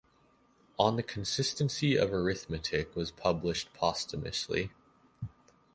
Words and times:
"On 0.79 0.95
the 0.95 1.03
consistency 1.03 1.95
of 1.95 2.11
arithmetic" 2.11 2.95
was 2.95 3.11
published 3.11 3.71
posthumously. 3.75 4.71